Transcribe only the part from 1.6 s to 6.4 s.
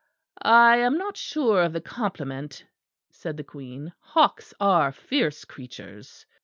of the compliment," said the Queen; "hawks are fierce creatures."